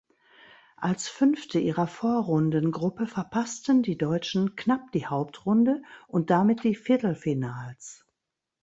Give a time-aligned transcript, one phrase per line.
[0.77, 8.03] Als Fünfte ihrer Vorrundengruppe verpassten die Deutschen knapp die Hauptrunde und damit die Viertelfinals.